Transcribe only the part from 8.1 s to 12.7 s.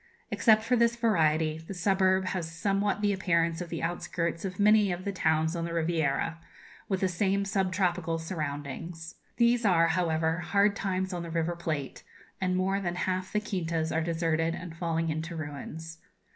surroundings. These are, however, hard times on the River Plate, and